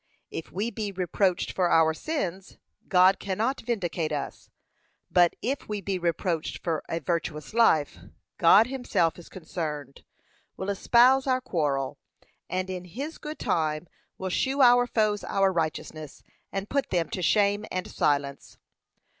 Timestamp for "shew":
14.31-14.63